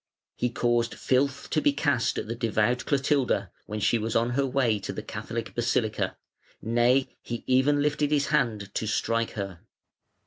[0.35, 4.47] He caused filth to be cast at the devout Clotilda, when she was on her
[4.47, 6.17] way to the Catholic basilica,
[6.59, 9.59] nay, he even lifted his hand to strike her.